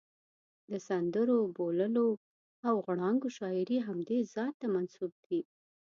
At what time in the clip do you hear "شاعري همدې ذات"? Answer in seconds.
3.37-4.53